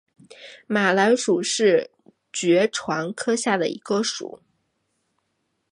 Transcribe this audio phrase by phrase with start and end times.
[0.65, 1.91] 马蓝属是
[2.33, 4.39] 爵床科下的一个属。